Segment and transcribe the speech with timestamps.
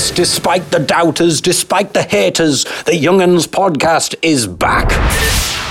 [0.00, 4.88] Yes, despite the doubters, despite the haters, the Young'uns podcast is back.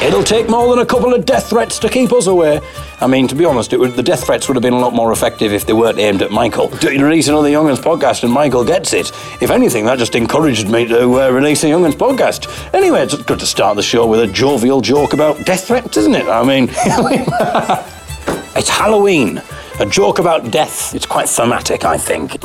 [0.03, 2.61] It'll take more than a couple of death threats to keep us away.
[3.01, 5.11] I mean, to be honest, would, the death threats would have been a lot more
[5.11, 6.67] effective if they weren't aimed at Michael.
[6.67, 9.11] To release another Young'uns podcast and Michael gets it.
[9.41, 12.71] If anything, that just encouraged me to uh, release a Young'uns podcast.
[12.75, 16.13] Anyway, it's good to start the show with a jovial joke about death threats, isn't
[16.13, 16.27] it?
[16.27, 16.67] I mean,
[18.55, 19.41] it's Halloween.
[19.79, 20.93] A joke about death.
[20.93, 22.37] It's quite thematic, I think.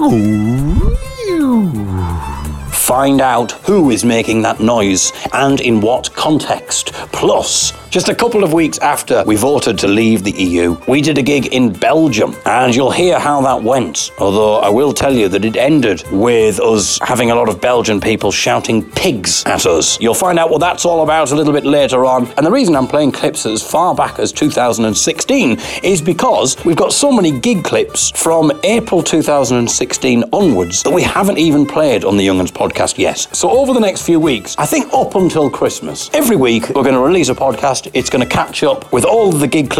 [2.85, 6.93] Find out who is making that noise and in what context.
[7.13, 11.17] Plus, just a couple of weeks after we voted to leave the EU, we did
[11.17, 14.11] a gig in Belgium, and you'll hear how that went.
[14.19, 18.03] Although I will tell you that it ended with us having a lot of Belgian
[18.03, 19.99] people shouting pigs at us.
[19.99, 22.27] You'll find out what that's all about a little bit later on.
[22.37, 26.93] And the reason I'm playing clips as far back as 2016 is because we've got
[26.93, 32.27] so many gig clips from April 2016 onwards that we haven't even played on the
[32.27, 33.19] Young'uns podcast yet.
[33.33, 36.95] So over the next few weeks, I think up until Christmas, every week we're going
[36.95, 37.91] to release a podcast.
[37.95, 39.71] It's going to catch up with all the gig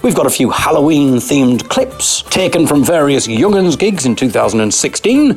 [0.00, 5.36] We've got a few Halloween themed clips taken from various Young'uns gigs in 2016.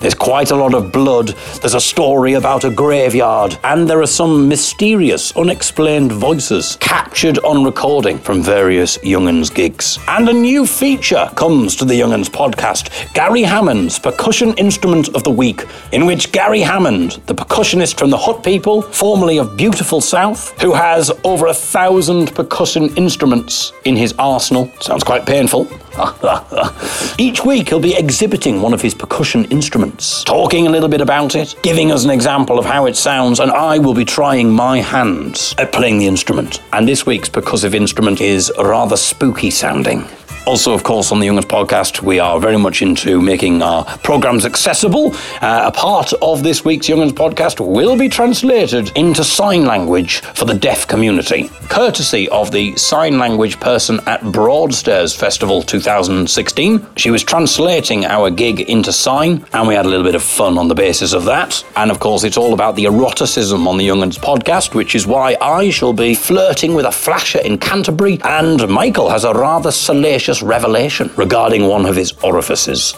[0.00, 1.28] There's quite a lot of blood.
[1.60, 3.58] There's a story about a graveyard.
[3.64, 9.98] And there are some mysterious, unexplained voices captured on recording from various Young'uns gigs.
[10.08, 15.30] And a new feature comes to the Young'uns podcast Gary Hammond's Percussion Instrument of the
[15.30, 20.60] Week, in which Gary Hammond, the percussionist from the Hut People, formerly of Beautiful South,
[20.60, 25.68] who has over a thousand percussion instruments in his arsenal, sounds quite painful.
[27.18, 31.34] Each week he'll be exhibiting one of his percussion instruments, talking a little bit about
[31.34, 34.80] it, giving us an example of how it sounds, and I will be trying my
[34.80, 36.62] hands at playing the instrument.
[36.72, 40.04] And this week's percussive instrument is rather spooky sounding.
[40.46, 44.46] Also, of course, on the Young'uns podcast, we are very much into making our programs
[44.46, 45.12] accessible.
[45.42, 50.44] Uh, a part of this week's Young'uns podcast will be translated into sign language for
[50.44, 56.86] the deaf community, courtesy of the sign language person at Broadstairs Festival 2016.
[56.94, 60.58] She was translating our gig into sign, and we had a little bit of fun
[60.58, 61.64] on the basis of that.
[61.74, 65.36] And of course, it's all about the eroticism on the Young'uns podcast, which is why
[65.42, 70.35] I shall be flirting with a flasher in Canterbury, and Michael has a rather salacious
[70.42, 72.94] revelation regarding one of his orifices.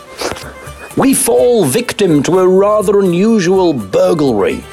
[0.97, 4.65] We fall victim to a rather unusual burglary.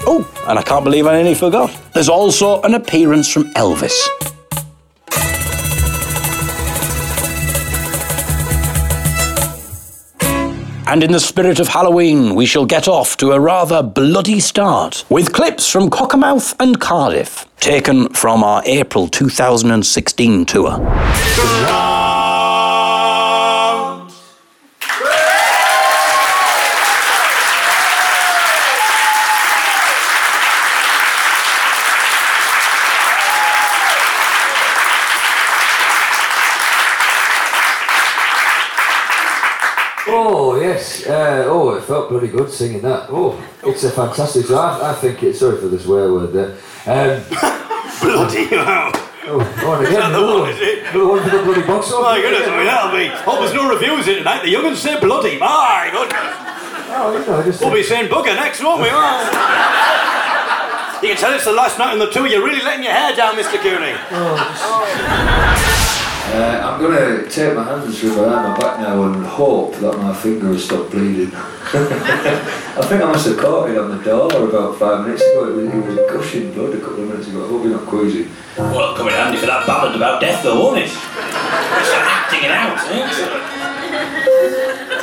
[0.00, 1.76] Oh, and I can't believe I nearly forgot.
[1.94, 3.96] There's also an appearance from Elvis.
[10.88, 15.04] And in the spirit of Halloween, we shall get off to a rather bloody start
[15.10, 20.78] with clips from Cockermouth and Cardiff, taken from our April 2016 tour.
[41.08, 43.06] Uh, oh, it felt bloody good singing that.
[43.08, 44.44] Oh, it's a fantastic.
[44.46, 46.50] So I, I think it's sorry for the swear word there.
[46.86, 47.22] Um,
[48.00, 48.92] Bloody hell.
[48.94, 50.78] oh, oh, and again, Another another one, is it?
[50.94, 52.22] Another one for the bloody box Oh my office.
[52.22, 53.08] goodness, I mean, that'll be.
[53.24, 54.42] Hope there's no reviews in tonight.
[54.42, 55.38] The young'uns say bloody.
[55.38, 56.22] My goodness.
[56.90, 58.88] Oh, you know, just, We'll be saying booger next, won't we?
[58.92, 59.00] Oh.
[61.02, 62.26] You can tell it's the last night on the tour.
[62.26, 63.58] You're really letting your hair down, Mr.
[63.58, 63.94] Cooney.
[66.34, 70.12] Uh, I'm gonna take my hands through behind my back now and hope that my
[70.14, 71.30] finger has stopped bleeding.
[71.34, 75.48] I think I must have caught it on the door about five minutes ago.
[75.48, 77.44] It was, it was gushing blood a couple of minutes ago.
[77.44, 78.28] I hope you're not queasy.
[78.56, 80.88] Well, coming handy for that ballad about death, though, won't it?
[80.88, 83.06] Just acting it out, eh?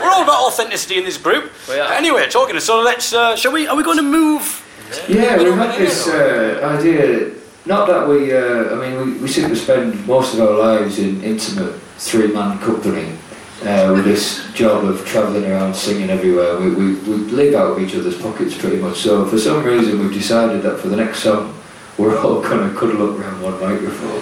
[0.02, 1.52] We're all about authenticity in this group.
[1.69, 3.13] Anyway, talking to so let's.
[3.13, 3.68] Uh, shall we?
[3.68, 4.62] Are we going to move?
[5.09, 7.31] Yeah, we had this uh, idea.
[7.67, 11.00] Not that we, uh, I mean, we, we seem to spend most of our lives
[11.00, 13.17] in intimate three-man company
[13.63, 16.59] uh, with this job of travelling around singing everywhere.
[16.59, 18.97] We, we, we live out of each other's pockets pretty much.
[18.97, 21.59] So for some reason, we've decided that for the next song,
[21.97, 24.21] we're all going to cuddle up around one microphone.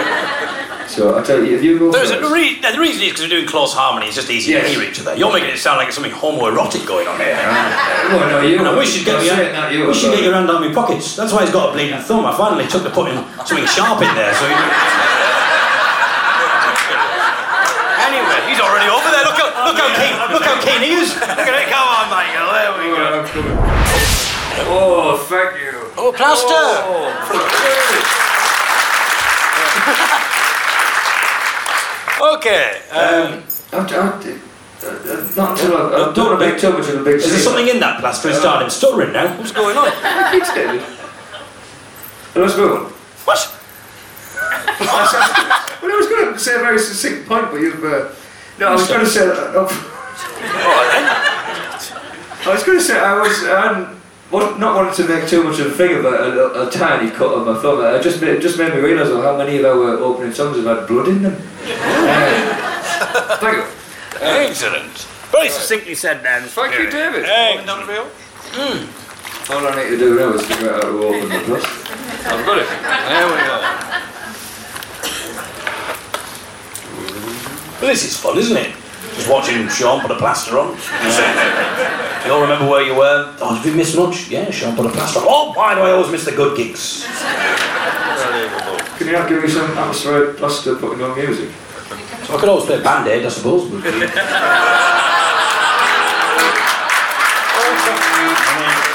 [0.94, 3.10] so I tell you, if you go There's a, first- the, re- the reason is
[3.10, 4.06] because we're doing close harmony.
[4.06, 4.70] It's just easy Yes.
[4.70, 5.14] to hear each other.
[5.16, 7.34] You're making it sound like it's something homoerotic going on here.
[7.36, 8.58] Ah, well, no, you.
[8.58, 9.34] And I wish you'd get your,
[9.74, 11.16] you wish you'd get your hand down my pockets.
[11.16, 12.24] That's why he's got a bleeding thumb.
[12.24, 14.32] I finally took to putting something sharp in there.
[14.38, 14.46] So
[18.06, 19.24] anyway, he's already over there.
[19.26, 21.10] Look how, look how keen, look how keen he is.
[21.18, 21.66] Look at it.
[21.72, 22.46] Come on, Michael.
[22.54, 23.26] There we go.
[24.70, 25.74] Oh, oh thank you.
[25.98, 26.54] Oh, plaster.
[26.54, 27.10] Oh,
[32.20, 32.80] okay.
[32.90, 34.38] Um, I, I,
[34.84, 37.30] uh, not until I, I don't want to make too much of a big Is
[37.30, 38.28] there something in that plaster?
[38.28, 39.36] It's starting stuttering now.
[39.38, 39.88] What's going on?
[40.34, 40.82] It's David.
[42.34, 42.92] Let's move on.
[43.24, 43.60] What?
[44.36, 47.82] I well, I was going to say a very succinct point, but you've.
[47.82, 48.10] Uh,
[48.58, 49.56] no, I was going to say that.
[49.56, 49.68] Uh,
[52.46, 54.00] I was going to say I was um,
[54.30, 57.10] wa- not wanting to make too much of a thing of a, a, a tiny
[57.10, 57.80] cut on my thumb.
[57.80, 60.66] I just made, it just made me realise how many of our opening songs have
[60.66, 61.34] had blood in them.
[61.64, 63.64] Uh, thank you.
[64.20, 64.92] Excellent.
[65.32, 66.42] Very succinctly said, Dan.
[66.42, 67.24] Thank you, David.
[67.24, 67.58] Hey.
[69.50, 71.64] All I need to do now is figure out how to open the plus.
[72.26, 72.68] I've got it.
[72.68, 73.60] There we go.
[77.80, 78.74] Well, this is fun, isn't it?
[79.16, 80.76] Just watching Sean put a plaster on.
[82.26, 83.34] you all remember where you were?
[83.40, 84.28] Oh, did we miss much?
[84.28, 85.26] Yeah, Sean put a plaster on.
[85.28, 87.04] Oh, why do I always miss the good gigs?
[88.98, 91.50] Can you not give me some atmospheric plaster putting on music?
[92.24, 93.70] So I could always play Band-Aid, I suppose.
[93.70, 93.82] But,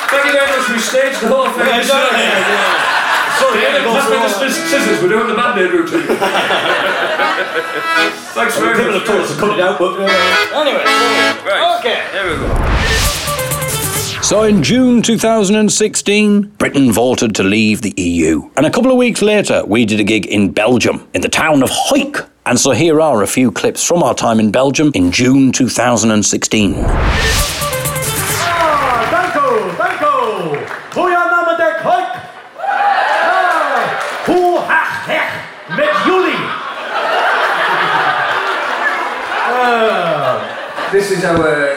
[0.10, 0.70] Thank you very much.
[0.70, 1.68] We staged the whole thing.
[1.68, 2.10] Yeah, sorry.
[3.38, 5.02] Sorry, Yeah, I go pass me the all- scissors.
[5.04, 6.08] We're doing the band-aid routine.
[8.34, 9.00] Thanks very People much.
[9.00, 10.84] have told us to cut it out, but uh, anyway.
[11.80, 12.00] Okay.
[12.12, 12.69] There we go.
[14.30, 18.48] So in June 2016, Britain voted to leave the EU.
[18.56, 21.64] And a couple of weeks later, we did a gig in Belgium, in the town
[21.64, 22.30] of Huyck.
[22.46, 26.76] And so here are a few clips from our time in Belgium in June 2016.
[26.78, 26.92] Ah,
[29.10, 30.64] danko, danko.
[30.94, 32.14] Goeie namen der Kijk.
[34.28, 35.31] Hoe haast het
[35.76, 36.38] met jullie?
[40.92, 41.69] This is our our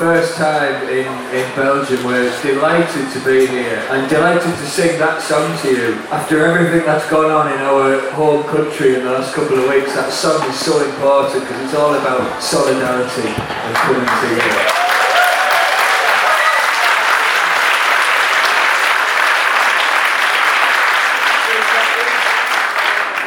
[0.00, 2.02] first time in, in Belgium.
[2.06, 5.92] We're delighted to be here and delighted to sing that song to you.
[6.08, 9.92] After everything that's gone on in our home country in the last couple of weeks,
[9.92, 14.72] that song is so important because it's all about solidarity and coming together.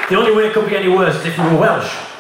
[0.10, 2.13] the only way it could be any worse is if we were Welsh.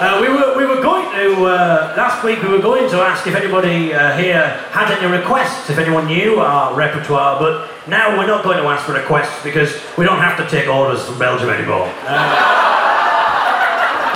[0.00, 2.40] Uh, we were we were going to uh, last week.
[2.42, 6.40] We were going to ask if anybody uh, here had any requests, if anyone knew
[6.40, 7.38] our repertoire.
[7.38, 10.70] But now we're not going to ask for requests because we don't have to take
[10.70, 11.84] orders from Belgium anymore.
[11.84, 12.16] Uh,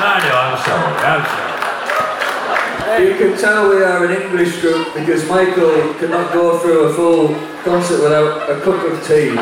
[0.01, 0.33] I know.
[0.41, 0.89] I'm sorry.
[1.05, 1.53] I'm sorry.
[3.05, 7.29] You can tell we are an English group because Michael cannot go through a full
[7.63, 9.37] concert without a cup of tea.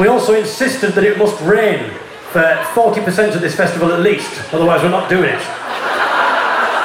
[0.00, 1.92] We also insisted that it must rain
[2.32, 2.40] for
[2.72, 5.40] 40% of this festival at least, otherwise we're not doing it.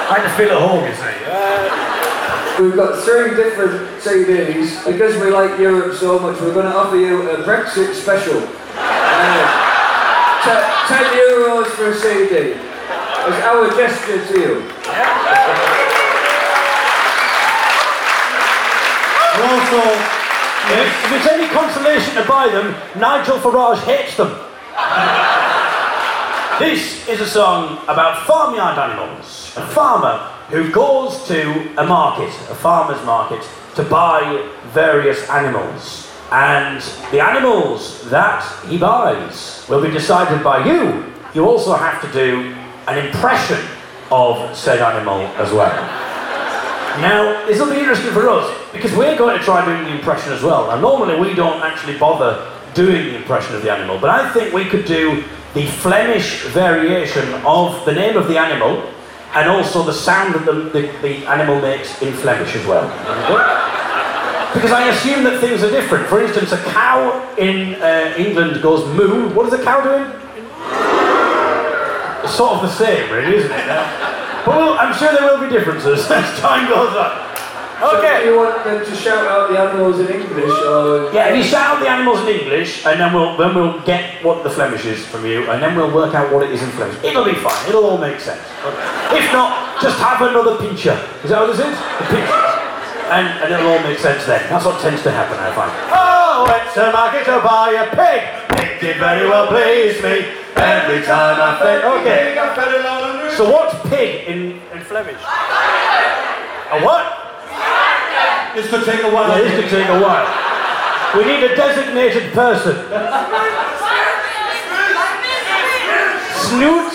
[0.10, 1.28] I had to feel at home, you see.
[2.62, 4.84] We've got three different CDs.
[4.86, 8.42] Because we like Europe so much, we're going to offer you a Brexit special.
[8.76, 9.46] Uh,
[10.44, 12.56] te- 10 euros for a CD.
[12.58, 14.54] It's our gesture to you.
[19.32, 19.82] And also,
[20.74, 24.34] if, if it's any consolation to buy them, Nigel Farage hates them.
[26.60, 29.54] This is a song about farmyard animals.
[29.58, 30.18] A farmer
[30.50, 36.12] who goes to a market, a farmer's market, to buy various animals.
[36.32, 41.06] And the animals that he buys will be decided by you.
[41.36, 42.56] You also have to do
[42.88, 43.64] an impression
[44.10, 45.76] of said animal as well.
[47.02, 50.34] Now, this will be interesting for us because we're going to try doing the impression
[50.34, 50.66] as well.
[50.66, 54.56] Now, normally we don't actually bother doing the impression of the animal, but I think
[54.56, 55.24] we could do
[55.54, 58.84] the Flemish variation of the name of the animal
[59.34, 62.88] and also the sound that the, the, the animal makes in Flemish as well.
[64.54, 66.08] Because I assume that things are different.
[66.08, 69.30] For instance, a cow in uh, England goes moo.
[69.34, 70.10] What is a cow doing?
[72.28, 73.68] Sort of the same, really, isn't it?
[74.46, 77.27] But we'll, I'm sure there will be differences as time goes on.
[77.80, 78.24] So Okay.
[78.24, 81.14] do you want them to shout out the animals in English or...
[81.14, 84.24] Yeah, if you shout out the animals in English, and then we'll then we'll get
[84.26, 86.70] what the Flemish is from you, and then we'll work out what it is in
[86.72, 86.98] Flemish.
[87.04, 87.70] It'll be fine.
[87.70, 88.42] It'll all make sense.
[89.14, 90.98] If not, just have another pincher.
[91.24, 91.78] Is that what this is?
[92.02, 92.42] The pincher.
[93.14, 94.42] And, and it'll all make sense then.
[94.50, 95.72] That's what tends to happen, I find.
[95.94, 98.22] Oh, went to market to buy a pig.
[98.58, 100.26] Pig did very well please me.
[100.58, 101.86] Every time I fed.
[101.86, 102.34] Okay.
[103.38, 105.22] So what's pig in, in Flemish?
[106.74, 107.27] A what?
[108.58, 109.30] This could take a while.
[109.38, 110.26] Yeah, this take a while.
[111.16, 112.74] We need a designated person.
[116.42, 116.90] Snoot.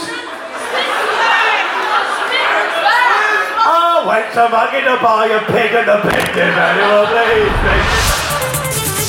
[3.63, 7.07] Ah, I went to market to buy a pig and the pig did very well
[7.07, 8.02] please me.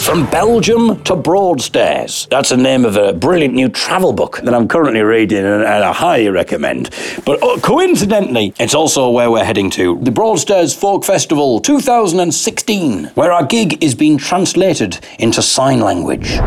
[0.04, 2.28] From Belgium to Broadstairs.
[2.30, 5.66] That's the name of a brilliant new travel book that I'm currently reading and, and
[5.66, 6.90] I highly recommend.
[7.26, 13.32] But uh, coincidentally, it's also where we're heading to the Broadstairs Folk Festival 2016, where
[13.32, 16.38] our gig is being translated into sign language.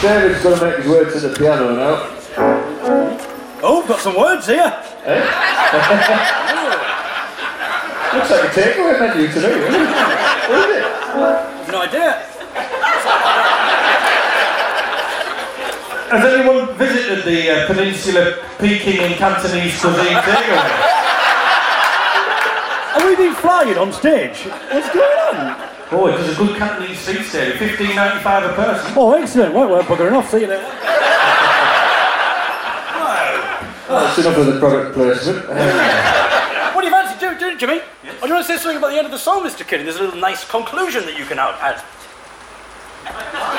[0.00, 2.16] David's going to make his way to the piano now.
[3.62, 4.64] Oh, got some words here.
[8.14, 9.90] Looks like a takeaway menu today, isn't it?
[10.50, 11.70] Isn't it?
[11.70, 12.39] No idea.
[16.10, 20.70] Has anyone visited the uh, Peninsula Peking and Cantonese cuisine takeaway?
[22.94, 24.42] Have we been flying on stage?
[24.44, 25.68] What's going on?
[25.92, 28.92] Oh, it was a good Cantonese seats there, fifteen ninety five a person.
[28.96, 29.54] Oh, excellent.
[29.54, 30.30] Well, we're buggering off.
[30.30, 30.62] See you there.
[33.88, 35.46] That's enough of the product placement.
[36.74, 37.80] What do you fancy doing, doing Jimmy?
[38.22, 39.66] I do want to say something about the end of the song, Mr.
[39.66, 39.84] Kidding.
[39.84, 41.82] There's a little nice conclusion that you can add.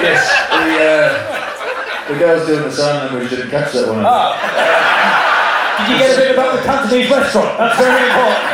[0.02, 1.61] yes, the, uh,
[2.08, 4.04] the girl's doing the sign language didn't catch that one.
[5.78, 7.58] Did you get a bit about the Cantonese restaurant?
[7.58, 8.52] That's very important.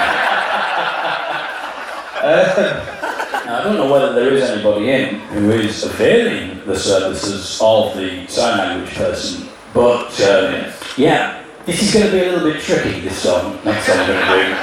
[3.49, 8.27] I don't know whether there is anybody in who is availing the services of the
[8.27, 12.99] sign language person, but um, yeah, this is going to be a little bit tricky.
[13.01, 14.55] This song, next song I'm going to do.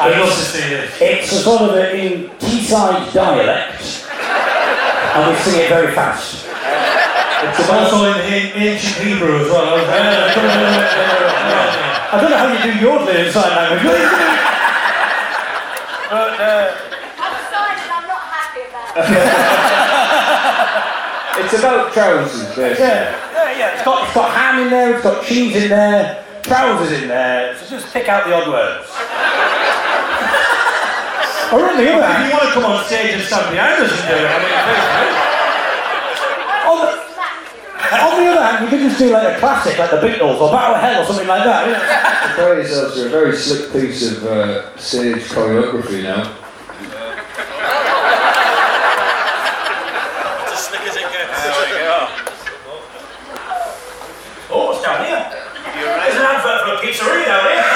[0.00, 0.98] I'd love to see this.
[1.00, 4.06] It's a sort of a, in Teesside dialect,
[5.14, 6.46] and we sing it very fast.
[7.50, 9.74] It's also in, in ancient Hebrew as well.
[12.12, 13.82] I don't know how you do yodeling in sign language.
[16.10, 16.76] but, uh,
[17.18, 19.08] I've signed and I'm not happy about it.
[21.42, 22.84] It's about trousers, basically.
[22.84, 23.74] yeah, yeah, yeah.
[23.74, 27.56] It's got, it's got ham in there, it's got cheese in there, trousers in there.
[27.56, 28.86] So just pick out the odd words.
[31.52, 33.82] or on the other hand, if you want to come on stage and stand behind
[33.82, 35.32] us and do it, I mean, please do.
[36.68, 37.02] On the,
[38.00, 40.50] on the other hand, you could just do like a classic, like the Beatles or
[40.50, 41.66] Bat Out of Hell or something like that.
[41.66, 41.80] You know?
[42.34, 46.22] Prepare yourselves for a very slick piece of uh, stage choreography now.
[50.52, 51.42] As slick as it gets.
[51.42, 52.08] There we go.
[54.54, 55.22] Oh, what's down here?
[55.74, 57.66] There's an advert for a pizzeria down here.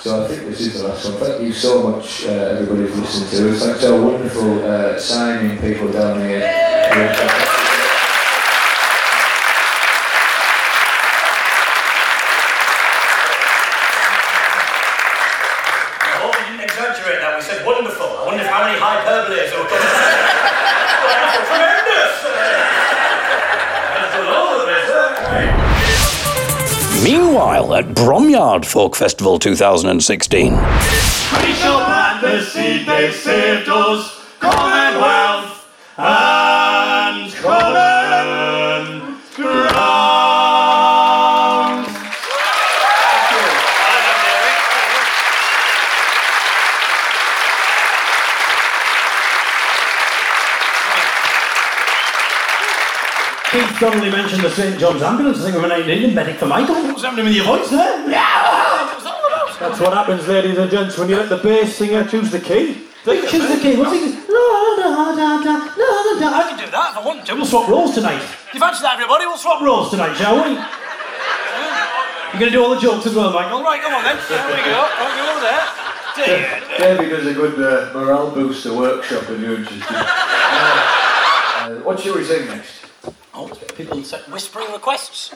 [0.00, 1.14] So I think this is the last one.
[1.16, 3.62] Thank you so much, uh, everybody, for listening to us.
[3.64, 6.40] Thanks to our wonderful uh, signing people down here.
[16.24, 17.36] We didn't exaggerate that.
[17.36, 18.06] We said wonderful.
[18.06, 19.80] I wonder how many hyperboles will come.
[21.04, 22.14] wonderful, tremendous.
[23.94, 24.88] That's all of this.
[27.04, 31.13] Meanwhile, at Bromyard Folk Festival 2016.
[31.42, 40.04] We shall plant the seed they saved us, Commonwealth and common ground.
[53.54, 55.38] Keith Donnelly mentioned the St John's ambulance.
[55.38, 56.74] I think we're an Indian medic for Michael.
[56.74, 58.10] What's happening with your voice there?
[58.10, 58.86] Yeah.
[58.90, 59.53] What's that all about?
[59.64, 62.84] That's what happens, ladies and gents, when you let the bass singer choose the key.
[63.04, 63.76] Choose the key.
[63.76, 64.12] What's he?
[64.28, 66.28] La, da, da, da, la, da, da.
[66.36, 67.34] I can do that if I want to.
[67.34, 68.20] We'll swap roles tonight.
[68.52, 69.24] You fancy that, everybody?
[69.24, 70.52] We'll swap roles tonight, shall we?
[70.52, 73.62] You're going to do all the jokes as well, Michael.
[73.62, 74.18] Right, come on then.
[74.28, 74.84] There we go.
[74.84, 75.64] I'll go over there.
[76.14, 76.96] Dear.
[76.96, 79.80] Davey does a good uh, morale booster workshop in Newcastle.
[79.90, 82.86] Uh, what shall we sing next?
[83.32, 85.34] Oh, people say whispering requests.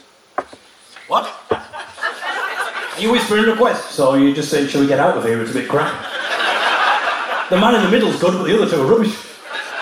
[1.07, 1.33] What?
[2.99, 5.41] You whispering requests, or so you just saying, shall we get out of here?
[5.41, 5.93] It's a bit crap.
[7.49, 9.15] The man in the middle's good, but the other two are rubbish.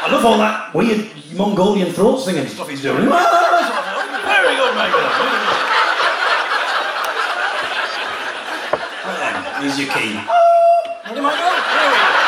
[0.03, 3.07] I love all that weird Mongolian throat singing stuff he's doing.
[3.11, 4.75] Ah, Very good.
[9.05, 10.13] Right then, here's your key.
[11.07, 11.41] Ready, Michael?
[11.41, 12.26] Here we go.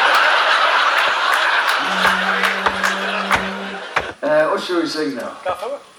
[4.60, 5.38] What shall we sing now?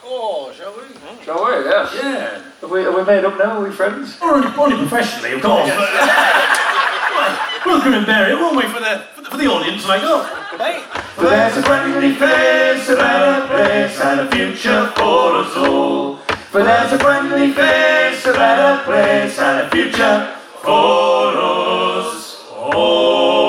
[0.05, 0.83] Oh, shall we?
[0.83, 1.25] Hmm.
[1.25, 1.65] Shall we?
[1.65, 1.89] Yeah.
[1.95, 2.43] Yeah.
[2.61, 3.57] Have we, have we made up now?
[3.57, 4.19] Are we friends?
[4.21, 5.71] Only, only professionally, of course.
[5.71, 9.89] But, we'll grin and bear it, won't we, for the, for the, for the audience,
[9.89, 10.25] like, oh,
[10.59, 10.85] hey.
[11.15, 16.17] For there's a friendly face, a better place, and a future for us all.
[16.53, 23.41] For there's a friendly face, a better place, and a future for us all.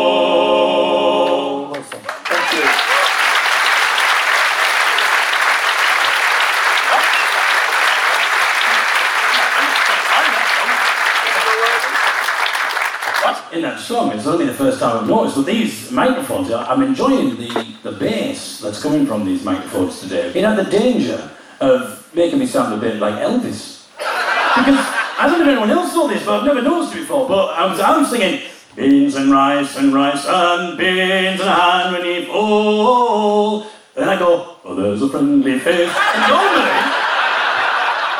[13.54, 13.81] Thank you.
[13.92, 17.92] Is only the first time I've noticed, but these microphones, I- I'm enjoying the, the
[17.92, 20.32] bass that's coming from these microphones today.
[20.34, 21.30] It had the danger
[21.60, 23.86] of making me sound a bit like Elvis.
[23.98, 24.80] Because
[25.20, 27.28] I don't know if anyone else saw this, but I've never noticed it before.
[27.28, 28.40] But I was, I'm singing
[28.78, 33.68] beans and rice and rice and beans and when you fall.
[33.94, 35.92] Then I go, oh, there's a friendly face.
[35.94, 36.72] And normally,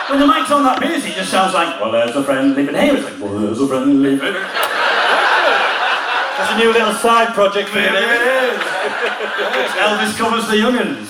[0.10, 2.66] when the mic's on that bass, it just sounds like, well, there's a friendly.
[2.66, 4.68] But here it's like, well, there's a friendly face.
[6.38, 7.86] That's a new little side project for you.
[7.92, 8.62] There it is.
[9.78, 11.10] Elvis covers the young'uns.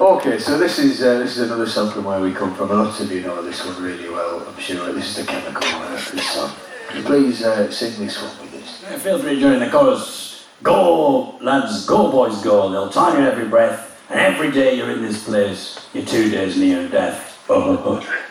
[0.00, 2.70] Okay, so this is uh, this is another song from where we come from.
[2.70, 4.92] A lot of you know this one really well, I'm sure.
[4.92, 6.52] This is the chemical uh, this song.
[6.88, 8.82] Can you please uh, sing this one with us?
[8.82, 10.46] Yeah, Feel free during the chorus.
[10.62, 12.70] Go, lads, go, boys, go.
[12.70, 13.88] They'll time you every breath.
[14.10, 17.44] And every day you're in this place, you're two days near death.
[17.48, 18.26] Oh, oh, oh.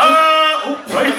[0.00, 1.10] Ah, oh, sorry.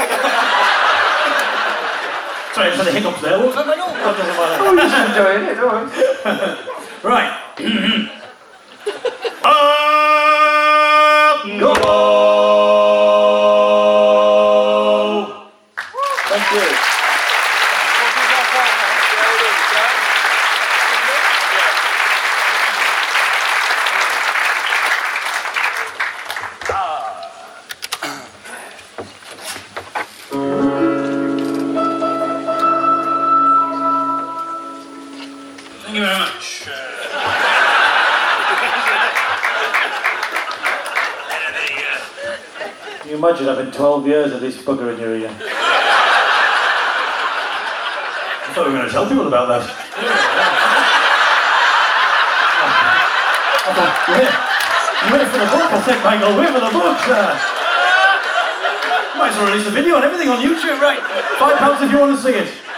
[2.60, 3.38] Sorry, I just had a hiccup there.
[3.40, 3.68] What was that?
[3.68, 4.60] Oh, no, that doesn't matter.
[4.60, 5.90] Oh, you're enjoying it, don't.
[7.04, 7.32] Right.
[9.42, 9.79] Oh,
[36.00, 36.64] you very much.
[43.02, 45.30] Can you imagine having 12 years of this bugger in your ear?
[45.30, 45.34] I
[48.54, 49.64] thought we were going to tell people about that.
[53.66, 54.32] I thought, yeah.
[55.00, 57.40] You wait for the book, I think, Michael, wait for the book, sir.
[59.18, 61.00] Might as well release a video and everything on YouTube, right?
[61.38, 62.69] Five pounds if you want to see it.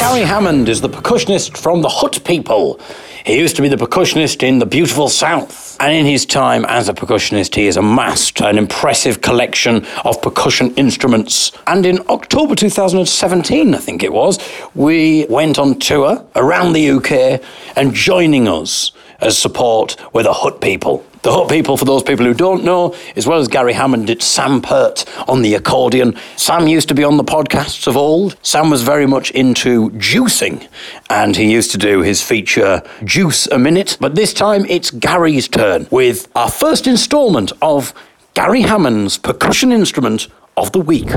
[0.00, 2.80] Gary Hammond is the percussionist from the Hut People.
[3.26, 5.76] He used to be the percussionist in the beautiful South.
[5.78, 10.74] And in his time as a percussionist, he has amassed an impressive collection of percussion
[10.76, 11.52] instruments.
[11.66, 14.38] And in October 2017, I think it was,
[14.74, 17.42] we went on tour around the UK
[17.76, 21.04] and joining us as support were the Hut People.
[21.22, 24.24] The Hut People, for those people who don't know, as well as Gary Hammond, it's
[24.24, 26.16] Sam Pert on the accordion.
[26.36, 28.36] Sam used to be on the podcasts of old.
[28.42, 30.66] Sam was very much into juicing,
[31.10, 33.98] and he used to do his feature Juice a Minute.
[34.00, 37.92] But this time it's Gary's turn with our first instalment of
[38.32, 41.10] Gary Hammond's percussion instrument of the week.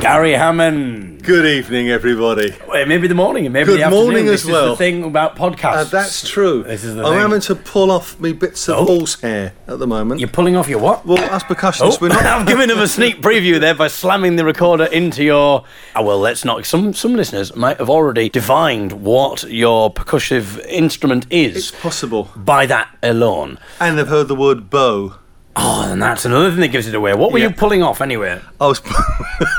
[0.00, 1.22] Gary Hammond.
[1.22, 2.54] Good evening, everybody.
[2.66, 4.04] Well, maybe the morning, and maybe Good the afternoon.
[4.04, 4.70] morning this as is well.
[4.70, 5.74] the thing about podcasts.
[5.74, 6.62] Uh, that's true.
[6.62, 7.20] This is the I'm thing.
[7.20, 8.84] having to pull off me bits of Oh.
[8.98, 10.18] horsehair at the moment.
[10.20, 11.04] You're pulling off your what?
[11.04, 12.24] Well, as percussionists, Oh, we're not.
[12.24, 15.64] I've given them a sneak preview there by slamming the recorder into your.
[15.94, 16.64] Oh, well, let's not.
[16.64, 22.30] Some some listeners might have already divined what your percussive instrument is It's possible.
[22.34, 23.58] by that alone.
[23.78, 25.16] And they've heard the word bow.
[25.56, 27.12] Oh, and that's another thing that gives it away.
[27.14, 27.48] What were Yeah.
[27.48, 28.40] you pulling off anyway?
[28.60, 28.80] I was,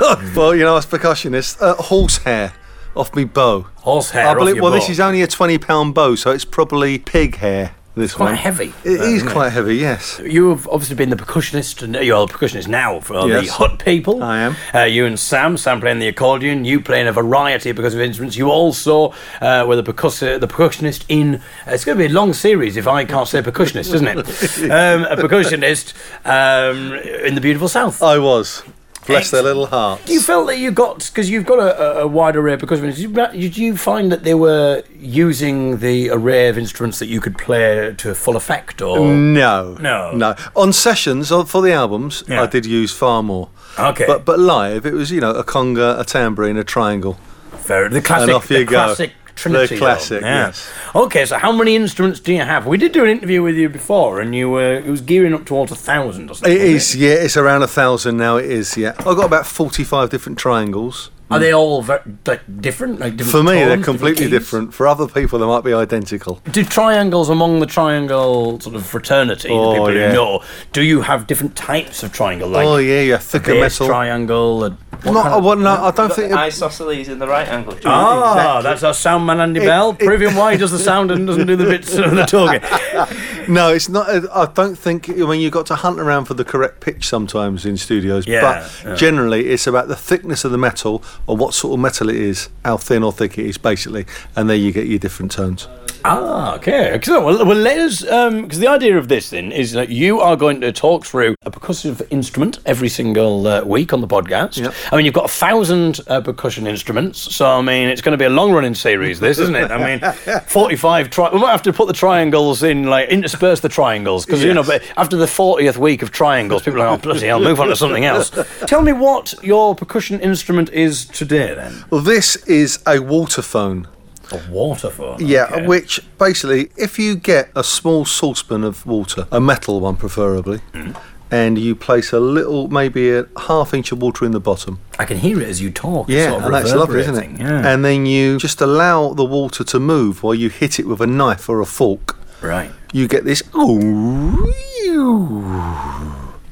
[0.34, 2.52] well, you know, as percussionist, uh, horsehair
[2.96, 3.66] off me bow.
[3.76, 4.26] Horsehair.
[4.26, 4.60] I off believe.
[4.60, 4.78] Well, bow.
[4.78, 7.74] this is only a twenty pound bow, so it's probably pig hair.
[7.94, 8.34] This quite one.
[8.36, 8.72] heavy.
[8.84, 9.32] It uh, is isn't it?
[9.32, 9.76] quite heavy.
[9.76, 10.18] Yes.
[10.24, 13.50] You've obviously been the percussionist, and you're the percussionist now for the Yes.
[13.50, 14.22] Hut People.
[14.22, 14.56] I am.
[14.74, 18.06] Uh, you and Sam, Sam playing the accordion, you playing a variety because of percussive
[18.06, 18.36] instruments.
[18.38, 21.34] You also uh, were the, percuss- the percussionist in.
[21.34, 24.16] Uh, it's going to be a long series if I can't say percussionist, isn't it?
[24.70, 25.92] um, a percussionist
[26.24, 26.94] um,
[27.26, 28.02] in the beautiful South.
[28.02, 28.62] I was.
[29.06, 30.04] Bless their little hearts.
[30.04, 32.60] Do you feel that you got because you've got a, a, a wide array of
[32.60, 33.32] percussion instruments?
[33.32, 37.20] Did you, did you find that they were using the array of instruments that you
[37.20, 40.12] could play to full effect, or No, No.
[40.12, 40.34] no.
[40.54, 42.42] On sessions uh, for the albums, Yeah.
[42.42, 43.48] I did use far more.
[43.78, 44.04] Okay.
[44.06, 47.18] But but live, it was you know a conga, a tambourine, a triangle.
[47.52, 48.70] Fair, the classic, And off you the go.
[48.84, 49.74] classic trinity.
[49.74, 50.22] The classic.
[50.22, 50.46] Yeah.
[50.46, 50.70] yes.
[50.94, 52.66] Okay, so how many instruments do you have?
[52.66, 55.44] We did do an interview with you before, and you were it was gearing up
[55.44, 56.52] towards a thousand or something.
[56.52, 57.14] It wasn't yeah.
[57.14, 58.36] It's around a thousand now.
[58.38, 58.94] It is, yeah.
[58.98, 61.10] I've got about forty-five different triangles.
[61.32, 63.00] Are they all very, like different?
[63.00, 64.30] Like different For me, they're completely keys?
[64.30, 64.74] different.
[64.74, 66.40] For other people, they might be identical.
[66.50, 70.08] Do triangles among the triangle sort of fraternity, Oh, the people yeah.
[70.08, 70.42] who know,
[70.72, 72.48] do you have different types of triangle?
[72.48, 73.14] Like oh yeah, yeah.
[73.14, 73.86] a Thicker bass metal.
[73.86, 74.64] triangle.
[74.64, 76.32] And Not, kind I, of- well, no, I don't think.
[76.32, 77.76] isosceles in the right angle.
[77.84, 78.62] Ah, Exactly.
[78.70, 81.26] that's our sound man Andy It- Bell, it- proving why he does the sound and
[81.26, 82.60] doesn't do the bits of the talking.
[83.48, 84.08] No, it's not.
[84.32, 85.08] I don't think.
[85.10, 88.24] I mean, you've got to hunt around for the correct pitch sometimes in studios.
[88.24, 88.94] Yeah, but yeah.
[88.94, 92.48] generally, it's about the thickness of the metal or what sort of metal it is,
[92.64, 94.06] how thin or thick it is, basically,
[94.36, 95.68] and there you get your different tones.
[96.04, 96.90] Ah, okay.
[96.90, 97.24] Excellent.
[97.24, 100.60] Well, well let us, because the idea of this then is that you are going
[100.62, 104.60] to talk through a percussive instrument every single uh, week on the podcast.
[104.60, 104.74] Yep.
[104.90, 108.18] I mean, you've got a thousand uh, percussion instruments, so I mean, it's going to
[108.18, 109.20] be a long-running series.
[109.20, 109.70] This, isn't it?
[109.70, 111.10] I mean, forty-five.
[111.10, 114.54] Tri- we might have to put the triangles in, like intersperse the triangles, because you
[114.54, 117.60] know, but after the fortieth week of triangles, people are like, oh bloody hell, move
[117.60, 118.30] on to something else.
[118.66, 121.84] Tell me what your percussion instrument is today, then.
[121.90, 123.86] Well, this is a waterphone.
[124.30, 125.18] A waterphone.
[125.20, 125.66] Yeah, okay.
[125.66, 130.96] which basically, if you get a small saucepan of water, a metal one preferably, Mm.
[131.30, 134.78] and you place a little, maybe a half inch of water in the bottom.
[134.98, 136.08] I can hear it as you talk.
[136.08, 137.40] Yeah, sort of and that's lovely, isn't it?
[137.40, 137.66] Yeah.
[137.72, 141.06] And then you just allow the water to move while you hit it with a
[141.06, 142.16] knife or a fork.
[142.42, 142.70] right.
[142.94, 143.42] You get this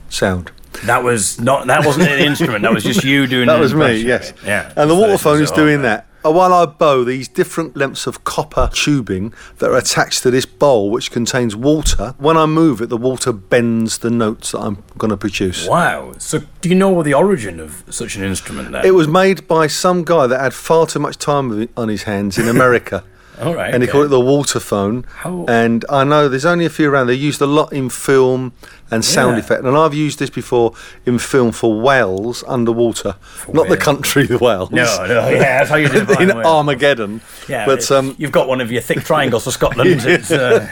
[0.09, 0.51] sound.
[0.85, 1.67] That was not.
[1.67, 2.63] That wasn't an instrument.
[2.63, 3.47] That was just you doing.
[3.47, 4.33] That was me, yes.
[4.45, 4.73] Yeah.
[4.77, 6.07] And the waterphone is doing that.
[6.23, 10.91] While I bow these different lengths of copper tubing that are attached to this bowl,
[10.91, 15.11] which contains water, when I move it, the water bends the notes that I'm going
[15.11, 15.67] to produce.
[15.67, 16.13] Wow.
[16.19, 18.73] So, do you know the origin of such an instrument?
[18.73, 18.85] Then?
[18.85, 22.37] It was made by some guy that had far too much time on his hands
[22.37, 23.03] in America.
[23.41, 23.73] All right.
[23.73, 23.93] and they okay.
[23.93, 25.05] called it the waterphone.
[25.07, 27.07] How- And I know there's only a few around.
[27.07, 28.53] They're used a lot in film
[28.91, 29.41] and sound Yeah.
[29.41, 29.65] effect.
[29.65, 30.73] And I've used this before
[31.07, 33.17] in film for whales underwater,
[33.53, 33.79] not the whales.
[33.83, 34.71] country whales.
[34.71, 36.47] No, no, yeah, that's how you define in whales.
[36.47, 37.21] Armageddon.
[37.49, 40.03] Yeah, but um, you've got one of your thick triangles for Scotland.
[40.05, 40.67] It's, uh,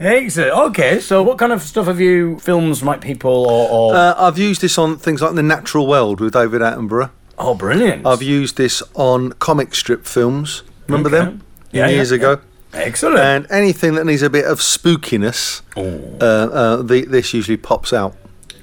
[0.00, 0.52] excellent.
[0.70, 3.68] Okay, so what kind of stuff have you films might people or?
[3.70, 7.10] or uh, I've used this on things like The Natural World with David Attenborough.
[7.38, 8.06] oh, brilliant!
[8.06, 10.62] I've used this on comic strip films.
[10.88, 11.24] Remember Okay.
[11.26, 11.42] them?
[11.72, 12.16] Yeah, years yeah.
[12.16, 12.40] ago.
[12.72, 13.18] Excellent.
[13.18, 18.14] And anything that needs a bit of spookiness, uh, uh, the, this usually pops out.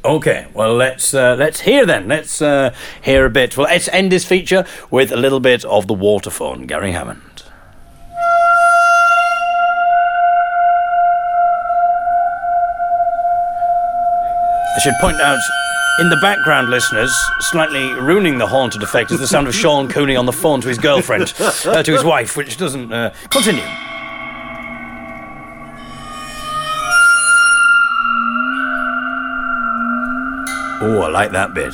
[0.04, 2.08] Okay, well let's uh, let's hear then.
[2.08, 3.58] Let's uh, hear a bit.
[3.58, 7.22] Well, let's end this feature with a little bit of the waterphone, Gary Hammond.
[14.76, 15.38] I should point out,
[16.00, 20.16] in the background, listeners, slightly ruining the haunted effect is the sound of Sean Cooney
[20.16, 23.64] on the phone to his girlfriend, uh, to his wife, which doesn't uh, continue.
[30.82, 31.74] Oh, I like that bit.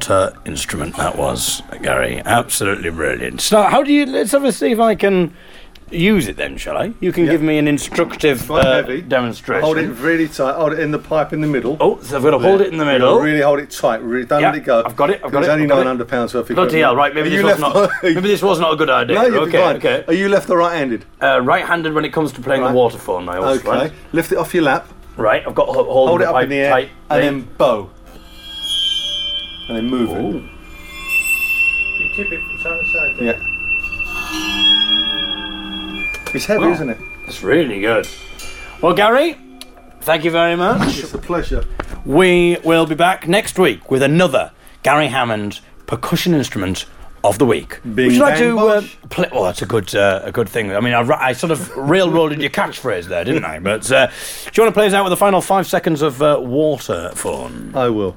[0.00, 2.22] Water instrument that was, Gary.
[2.24, 3.40] Absolutely brilliant.
[3.40, 4.06] So, how do you?
[4.06, 5.34] Let's have a see if I can
[5.90, 6.94] use it then, shall I?
[7.00, 9.62] You can give me an instructive uh, demonstration.
[9.62, 10.54] Hold it really tight.
[10.54, 11.76] Hold it in the pipe in the middle.
[11.80, 13.20] Oh, so I've got to hold it in the middle.
[13.20, 14.00] Really hold it tight.
[14.02, 14.82] Really, don't Yeah, let it go.
[14.86, 15.78] I've got it, I've got It's it, only I've got it.
[15.80, 16.48] nine hundred pounds worth.
[16.48, 16.96] of Bloody hell!
[16.96, 17.90] Right, maybe Are this was not.
[18.02, 19.16] maybe this was not a good idea.
[19.16, 19.76] No, you'll okay, fine.
[19.76, 20.04] okay.
[20.08, 21.04] Are you left or right-handed?
[21.20, 22.72] Uh, right-handed when it comes to playing Right.
[22.72, 23.28] the waterphone.
[23.28, 23.68] I always Okay.
[23.68, 23.92] find.
[24.12, 24.88] Lift it off your lap.
[25.16, 26.88] Right, I've got to hold, Hold it up in the air, tight.
[27.10, 27.90] and then bow.
[29.70, 30.38] And then move Ooh.
[30.38, 30.42] it.
[32.00, 33.14] You tip it from side to side.
[33.20, 33.38] Yeah.
[36.34, 36.72] It's heavy, Wow.
[36.72, 36.98] isn't it?
[37.28, 38.08] It's really good.
[38.80, 39.36] Well, Gary,
[40.00, 40.98] thank you very much.
[40.98, 41.64] It's a pleasure.
[42.04, 44.50] We will be back next week with another
[44.82, 46.86] Gary Hammond percussion instrument
[47.22, 47.78] of the week.
[47.84, 49.28] Bing Would you like to uh, play?
[49.32, 50.74] Well, that's a good uh, a good thing.
[50.74, 53.60] I mean, I, I sort of railroaded your catchphrase there, didn't I?
[53.60, 54.12] But uh, do
[54.54, 57.70] you want to play us out with the final five seconds of uh, water phone?
[57.76, 58.16] I will.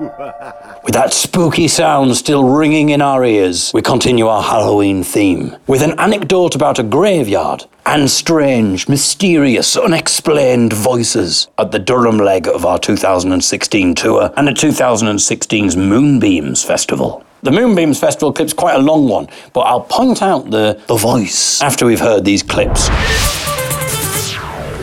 [0.00, 5.82] With that spooky sound still ringing in our ears, we continue our Halloween theme with
[5.82, 12.64] an anecdote about a graveyard and strange, mysterious, unexplained voices at the Durham leg of
[12.64, 17.24] our 2016 tour and the 2016's Moonbeams Festival.
[17.42, 21.60] The Moonbeams Festival clip's quite a long one, but I'll point out the, the voice
[21.62, 22.88] after we've heard these clips.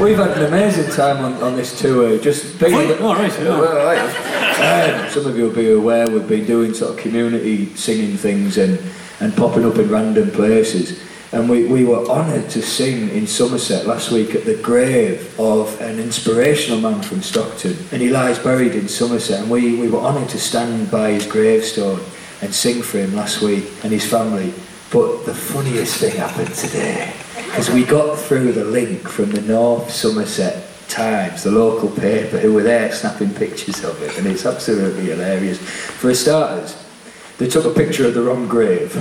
[0.02, 2.18] We've had an amazing time on, on this tour.
[2.18, 2.74] Just being.
[2.74, 3.50] Oh, right, yeah.
[3.50, 5.04] Well, right.
[5.04, 8.58] Um, some of you will be aware we've been doing sort of community singing things
[8.58, 8.80] and,
[9.20, 11.00] and popping up in random places.
[11.32, 15.80] And we, we were honoured to sing in Somerset last week at the grave of
[15.80, 17.78] an inspirational man from Stockton.
[17.92, 19.42] And he lies buried in Somerset.
[19.42, 22.02] And we, we were honoured to stand by his gravestone
[22.42, 24.52] and sing for him last week and his family.
[24.92, 29.92] But the funniest thing happened today because we got through the link from the North
[29.92, 35.06] Somerset Times, the local paper, who were there snapping pictures of it, and it's absolutely
[35.06, 35.58] hilarious.
[35.58, 36.76] For starters,
[37.38, 38.94] they took a picture of the wrong grave.
[38.94, 39.00] they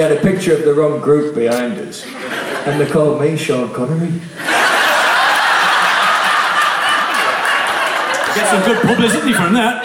[0.00, 2.04] had a picture of the wrong group behind us,
[2.66, 4.12] and they called me Sean Connery.
[8.34, 9.84] Get some good publicity from that.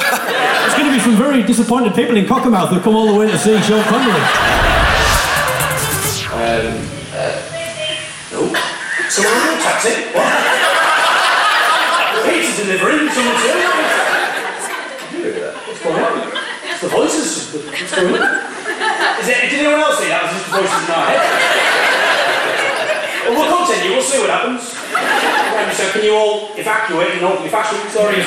[0.62, 3.32] There's going to be some very disappointed people in Cockermouth who come all the way
[3.32, 4.67] to see Sean Connery.
[6.48, 6.80] Um,
[7.12, 7.36] uh,
[8.32, 8.40] no.
[9.12, 10.16] Someone on your taxi?
[10.16, 10.32] What?
[12.24, 13.04] Pizza delivery?
[13.12, 13.68] Someone too?
[15.68, 16.32] What's going on?
[16.64, 17.52] It's the voices.
[17.52, 18.32] What's going on?
[19.20, 20.24] Is it, did anyone else see that?
[20.24, 21.20] It Was just the voices in our head?
[23.28, 23.92] well, we'll continue.
[23.92, 24.72] We'll see what happens.
[24.72, 27.76] Um, so can you all evacuate in orderly fashion?
[27.92, 28.24] Sorry.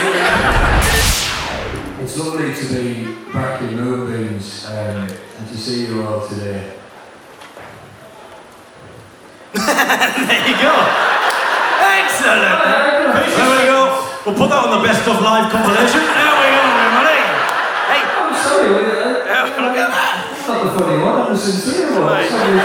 [2.05, 6.80] It's lovely to be back in Moonbeams um, and to see you all today.
[9.55, 10.75] There you go.
[11.83, 12.59] Excellent.
[13.35, 13.81] There we go.
[14.27, 16.07] We'll put that on the best of live compilation.
[16.07, 17.19] There we go, everybody.
[17.91, 18.03] Hey.
[18.07, 20.31] I'm sorry, uh, look at that.
[20.47, 22.23] Not the funny one, I'm the sincere one.
[22.31, 22.63] Sorry,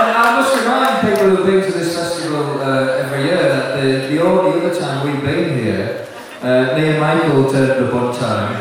[0.00, 4.08] and I must remind people who've been to this festival uh, every year that the,
[4.08, 6.06] the only other time we've been here,
[6.40, 8.56] uh, me and Michael turned up on time.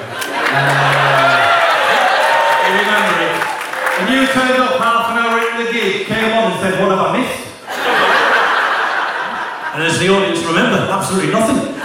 [0.52, 1.40] And,
[2.68, 3.40] You remember it.
[4.00, 5.09] And you turned up half
[5.60, 7.46] an the gig, came on and said, what have I missed?
[9.74, 11.76] and as the audience remember, absolutely nothing.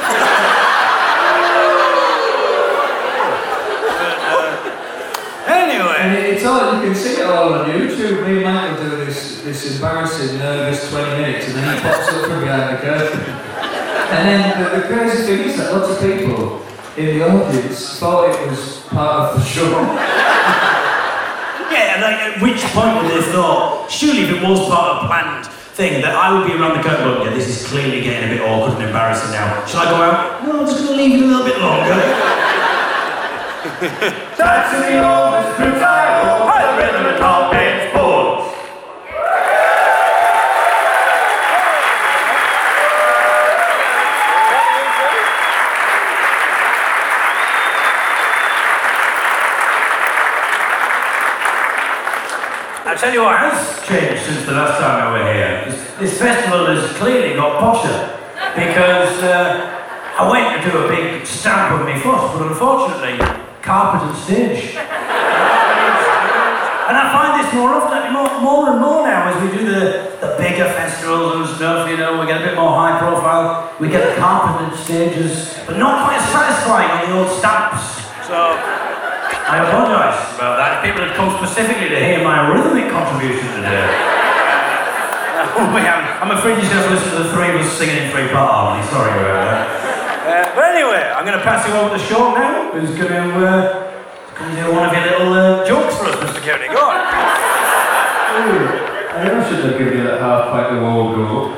[5.47, 8.27] Uh, uh, and it's all, you can see it all on YouTube.
[8.27, 12.27] Me and Michael do this, this embarrassing, nervous 20 minutes and then he pops up
[12.27, 13.21] from behind the curtain.
[13.21, 16.65] And then the, the crazy thing is that lots of people
[16.97, 20.24] in the audience thought it was part of the show.
[22.05, 25.07] Like, at which point would they have thought, surely if it was part of a
[25.09, 28.29] planned thing, that I would be around the curtain, look, yeah, this is clearly getting
[28.29, 29.65] a bit awkward and embarrassing now.
[29.65, 30.45] Shall I go out?
[30.45, 31.97] No, I'm just going to leave it a little bit longer.
[34.37, 36.45] That's the oldest true title.
[36.45, 38.53] High rhythm and top end sports.
[52.87, 55.65] I tell you what has changed since the last time I were here.
[55.69, 58.01] This, this festival has clearly got posher
[58.57, 59.61] because uh,
[60.17, 63.21] I went to do a big stamp of my foot, but unfortunately,
[63.61, 64.73] carpeted stage.
[64.73, 64.89] and
[66.97, 70.37] I find this more often, more, more and more now as we do the, the
[70.41, 74.09] bigger festivals and stuff, you know, we get a bit more high profile, we get
[74.09, 78.01] the carpeted stages, but not quite as satisfying on the old stamps.
[78.25, 78.94] So,
[79.45, 80.81] I apologise about that.
[80.81, 84.11] People had come specifically to hear my rhythmic contribution today.
[85.55, 87.71] Oh, yeah, I'm afraid you're going to have to listen to the three of us
[87.79, 88.83] singing in three part harmony.
[88.91, 89.71] Sorry about that.
[90.27, 93.23] Uh, but anyway, I'm going to pass you over to Sean now, who's going to
[93.39, 93.87] uh,
[94.35, 96.43] come do one of your little uh, jokes for us, Mr.
[96.43, 96.67] Cooney.
[96.75, 96.99] Go on.
[99.15, 101.55] I know I should have given you that half pint of wall go.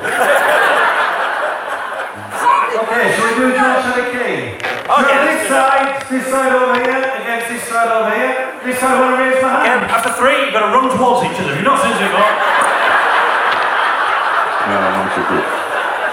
[2.85, 4.66] Okay, so we do jokes on the key.
[4.87, 8.55] Okay, this side, this side over here, against this side over here.
[8.63, 9.83] This side, I want to raise my hand.
[9.83, 11.51] Again, after three, you've got to run towards each other.
[11.51, 12.31] Have you not seen it before?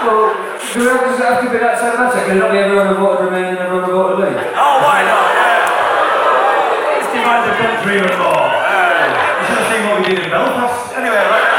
[0.02, 2.26] Well, do we have to have to be that cinematic?
[2.26, 4.42] Can not be everyone who voted Remain and everyone who voted Leave?
[4.58, 5.22] Oh, why not?
[5.38, 6.98] Yeah.
[6.98, 8.42] Let's divide the country with more.
[8.42, 10.98] You should have seen what we did in Belfast.
[10.98, 11.53] Anyway, right.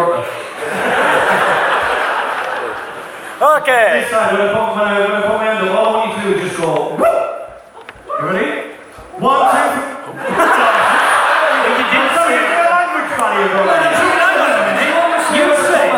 [0.00, 0.50] Looked at Gibraltar.
[3.40, 4.04] Okay.
[4.04, 6.12] This side, when I put my, when I put my hand up, all I want
[6.12, 7.08] you to do is just go, whoop.
[8.20, 8.76] You ready?
[9.16, 10.36] One, two, three.
[11.64, 13.64] you did sorry, you're a language fan, you go.
[15.32, 15.88] You said,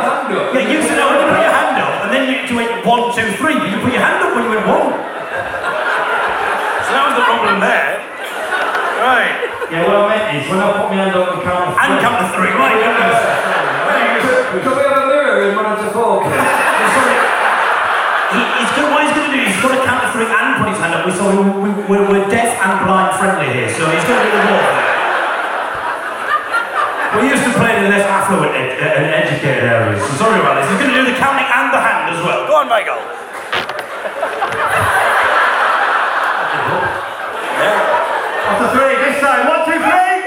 [0.55, 2.55] yeah, you said, I want you to put your hand up, and then you, you
[2.63, 4.95] went one, two, three, but you put your hand up when you went one.
[6.87, 8.07] So that was the problem there.
[9.03, 9.51] Right.
[9.67, 11.91] Yeah, what I meant is, when I put my hand up and count to three.
[11.91, 13.42] And count to three, right,
[14.53, 16.21] Could we have a mirror in one of the four?
[16.25, 16.31] He,
[18.61, 20.81] he's good, what he's going to do he's got to count three and put his
[20.81, 21.09] hand up.
[21.09, 24.29] We, so we, we, we're, we're deaf and blind friendly here, so he's going to
[24.29, 24.69] do the both.
[27.21, 30.41] We used to play in the less affluent ed- uh, and educated areas, so sorry
[30.41, 30.69] about this.
[30.73, 32.49] He's going to do the counting and the hand as well.
[32.49, 33.01] Go on, on, Michael.
[38.53, 39.49] After three, this side.
[39.49, 40.23] One, two, three.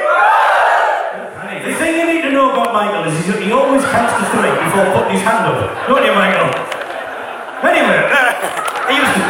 [1.63, 4.51] The thing you need to know about Michael is he's, he always counts to three
[4.51, 5.55] before putting his hand up.
[5.87, 6.51] Don't you, Michael?
[7.63, 7.99] Anyway,
[8.91, 9.23] he used to.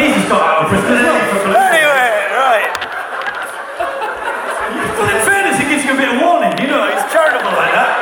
[0.00, 0.88] He's just got out of prison.
[0.96, 2.68] Anyway, right.
[4.96, 7.72] But in fairness, he gives you a bit of warning, you know, he's charitable like
[7.76, 7.92] that.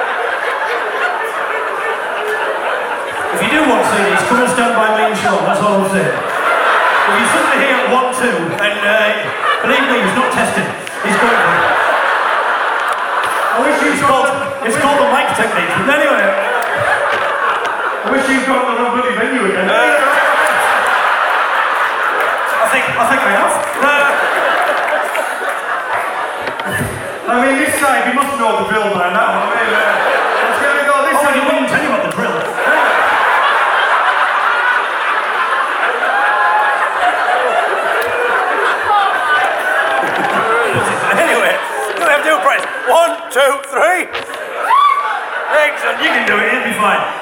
[3.35, 5.59] If you do want to see this, come and stand by me and Sean, that's
[5.59, 6.07] all I'm saying.
[6.07, 9.11] If you're suddenly here at 1 2, and uh,
[9.67, 10.69] believe me, he's not testing,
[11.03, 11.67] he's going for it.
[13.59, 14.67] I wish It's you'd called, got.
[14.67, 15.71] it's called the mic technique.
[15.87, 19.71] But anyway, I wish you'd got the bloody venue again.
[22.51, 23.55] I think, I think I have.
[23.79, 24.11] Uh,
[27.31, 29.47] I mean, this side, you must know the drill by now.
[29.47, 29.95] I mean, uh,
[30.59, 31.39] going to go this oh, side.
[31.39, 32.35] you wouldn't tell you about the drill.
[41.15, 41.55] Anyway,
[41.95, 42.67] we have to do a price?
[42.91, 44.11] One, two, three.
[45.51, 47.18] Excellent, you can do it, it'll be fine.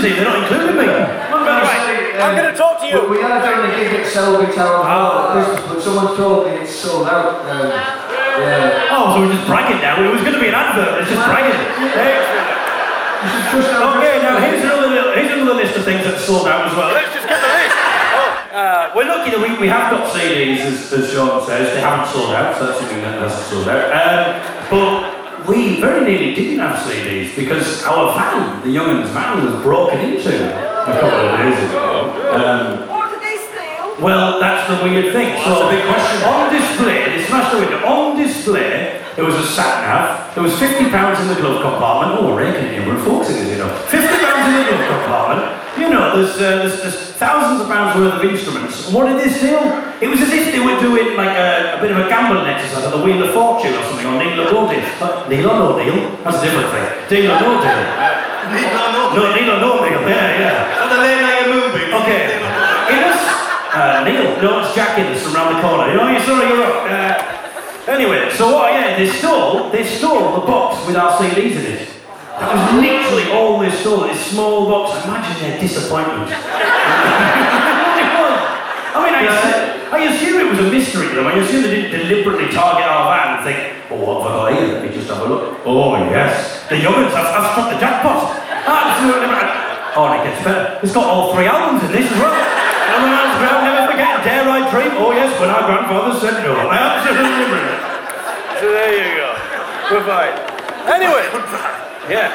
[0.00, 0.88] Conversations they're not including me.
[0.88, 3.10] I'm very Right, I'm going to talk to But you.
[3.10, 6.52] we are doing a gig at Selby Town Hall at Christmas, but someone told me
[6.60, 7.44] it's sold out.
[7.48, 8.88] Um, yeah.
[8.92, 10.00] Oh, so we're just bragging now.
[10.00, 11.00] It was going to be an advert.
[11.00, 11.60] It's just bragging.
[13.20, 16.92] Okay, now here's another little, here's another list of things that's sold out as well.
[16.92, 17.76] Let's just get the list.
[18.52, 21.72] Uh, we're lucky that we, we have got CDs, as, as Sean says.
[21.74, 23.84] They haven't sold out, so that's something that hasn't sold out.
[23.92, 24.40] Um,
[24.72, 29.62] but we very nearly didn't have CDs because our van, the young Young'uns van, was
[29.62, 31.86] broken into a couple of days ago.
[32.34, 34.02] Um, What did they steal?
[34.04, 35.42] Well, that's the weird thing.
[35.44, 37.78] So the big question on display, they smashed the window.
[37.86, 40.34] On display, there was a sat nav.
[40.34, 42.20] There was fifty pounds in the glove compartment.
[42.20, 43.68] Oh, we're raking here, we're folks it is, you know.
[43.88, 45.60] Fifty the compartment.
[45.78, 48.86] You know, there's, uh, there's, there's thousands of pounds worth of instruments.
[48.86, 49.60] And What did they steal?
[50.00, 52.84] It was as if they were doing like a, a bit of a gambling exercise
[52.84, 54.82] on the Wheel of Fortune or something, or Neil Deal.
[55.00, 55.96] Uh, Neil Deal?
[56.24, 56.86] That's a different thing.
[57.08, 57.80] Deal or no Deal?
[59.14, 60.00] No, Neil Deal.
[60.08, 60.82] Yeah, yeah.
[60.82, 61.86] On the late night movie.
[61.92, 62.40] Okay.
[62.90, 63.20] Innes?
[63.72, 64.42] Uh, Neil.
[64.42, 65.90] No, it's Jack Innes from round the corner.
[65.92, 66.88] You know, you're sorry, you're up.
[66.88, 71.64] Uh, anyway, so what, yeah, they stole, they stole the box with our CDs in
[71.78, 71.88] it.
[72.38, 75.02] That was literally all they stole, this small box.
[75.04, 76.30] Imagine their disappointment.
[76.30, 76.38] It
[78.14, 78.36] was.
[78.94, 81.26] I mean, I, assume, I assume it was a mystery to them.
[81.26, 83.58] I assume they didn't deliberately target our van and think,
[83.90, 84.66] oh, what have I got here?
[84.74, 85.58] Let me just have a look.
[85.66, 86.62] Oh, yes.
[86.70, 88.38] The Young'uns, I've, I've struck the jackpot.
[88.38, 89.26] Absolutely.
[89.26, 89.50] right.
[89.98, 90.78] Oh, and it gets better.
[90.86, 92.30] It's got all three albums in this as well.
[92.30, 94.22] Another man's ground, never forget.
[94.22, 94.92] Dare I dream?
[95.02, 96.54] Oh, yes, when our grandfather said no.
[96.56, 97.82] Absolutely brilliant.
[98.62, 99.28] So there you go.
[99.90, 100.34] We're fine.
[100.86, 101.86] Anyway.
[102.08, 102.30] Yeah.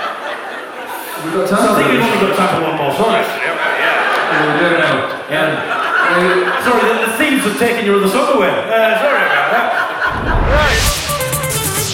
[1.26, 3.16] We've got So I think we've only got time for one more song.
[3.16, 3.50] actually.
[3.50, 4.96] We're doing it now.
[5.30, 6.64] Yeah.
[6.64, 8.50] Sorry, the, the thieves have taken your other song away.
[8.50, 11.02] Uh, sorry about that.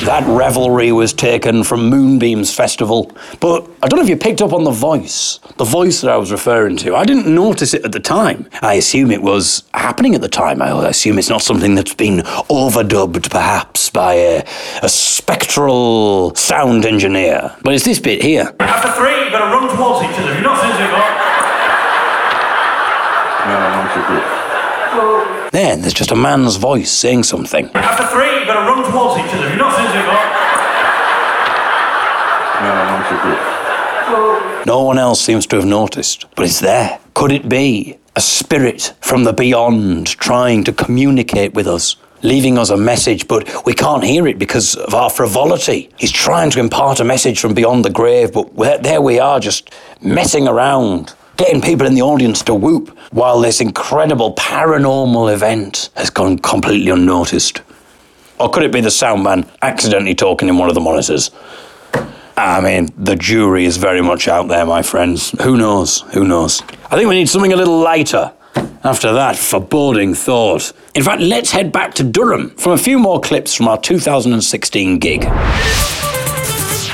[0.05, 3.11] That revelry was taken from Moonbeams Festival.
[3.39, 6.17] But I don't know if you picked up on the voice, the voice that I
[6.17, 6.95] was referring to.
[6.95, 8.49] I didn't notice it at the time.
[8.63, 10.59] I assume it was happening at the time.
[10.61, 14.43] I assume it's not something that's been overdubbed perhaps by a,
[14.81, 17.55] a spectral sound engineer.
[17.61, 18.55] But it's this bit here.
[18.59, 20.31] After three, you've got to run towards each other.
[20.31, 20.91] If you're not seen it,
[25.51, 27.69] Then there's just a man's voice saying something.
[27.73, 29.45] After three, you've got to run towards each other.
[29.47, 30.01] If you're not seen it,
[34.65, 36.99] No one else seems to have noticed, but it's there.
[37.13, 42.69] Could it be a spirit from the beyond trying to communicate with us, leaving us
[42.69, 45.89] a message, but we can't hear it because of our frivolity?
[45.97, 49.71] He's trying to impart a message from beyond the grave, but there we are, just
[50.01, 51.13] messing around.
[51.41, 56.91] Getting people in the audience to whoop while this incredible paranormal event has gone completely
[56.91, 57.63] unnoticed.
[58.39, 61.31] Or could it be the sound man accidentally talking in one of the monitors?
[62.37, 65.31] I mean, the jury is very much out there, my friends.
[65.41, 66.01] Who knows?
[66.13, 66.61] Who knows?
[66.91, 68.31] I think we need something a little lighter.
[68.83, 70.71] After that foreboding thought.
[70.93, 74.99] In fact, let's head back to Durham from a few more clips from our 2016
[74.99, 75.23] gig.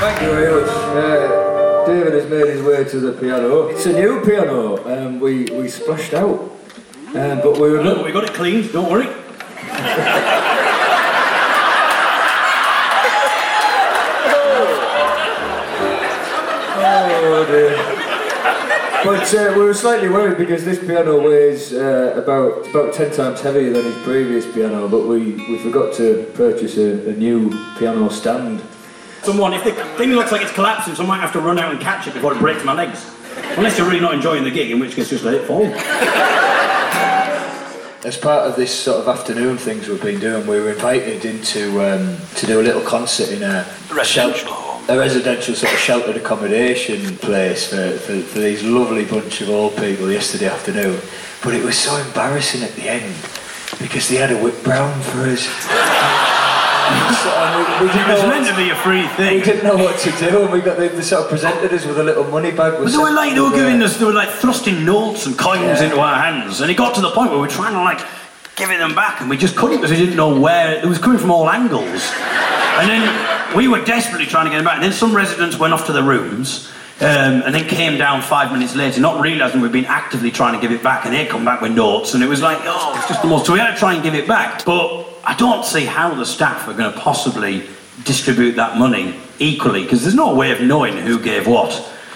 [0.00, 1.47] Thank you
[1.88, 3.68] David has made his way to the piano.
[3.68, 4.76] It's a new piano.
[4.86, 6.38] Um, we we splashed out,
[7.14, 9.08] um, but we were Look, we got it cleaned, don't worry.
[17.30, 17.76] Oh dear.
[19.04, 23.40] But uh, we were slightly worried because this piano weighs uh, about about ten times
[23.40, 24.88] heavier than his previous piano.
[24.88, 28.60] But we, we forgot to purchase a, a new piano stand.
[29.22, 31.80] Someone, if the thing looks like it's collapsing, someone might have to run out and
[31.80, 33.10] catch it before it breaks my legs.
[33.56, 35.66] Unless you're really not enjoying the gig, in which case just let it fall.
[38.04, 41.82] As part of this sort of afternoon things we've been doing, we were invited into
[41.82, 47.18] um, to do a little concert in a Residential a residential sort of sheltered accommodation
[47.18, 50.98] place for, for, for these lovely bunch of old people yesterday afternoon.
[51.44, 53.14] But it was so embarrassing at the end
[53.78, 55.46] because they had a whip brown for us.
[57.80, 59.38] We, It was know meant what to be a free thing.
[59.38, 61.84] we didn't know what to do, and we got they, they sort of presented us
[61.86, 62.74] with a little money bag.
[62.82, 65.62] But they were like they were giving us, they were like thrusting notes and coins
[65.80, 65.84] Yeah.
[65.84, 68.00] into our hands, and it got to the point where we were trying to like
[68.56, 71.18] giving them back, and we just couldn't because we didn't know where it was coming
[71.18, 72.10] from all angles.
[72.80, 74.74] And then we were desperately trying to get them back.
[74.76, 76.70] And then some residents went off to their rooms.
[77.00, 80.60] Um, and then came down five minutes later, not realising we'd been actively trying to
[80.60, 83.06] give it back, and they'd come back with notes, and it was like, oh, it's
[83.06, 83.46] just the most.
[83.46, 84.64] So we had to try and give it back.
[84.64, 87.68] But I don't see how the staff are going to possibly
[88.04, 91.72] distribute that money equally, because there's no way of knowing who gave what.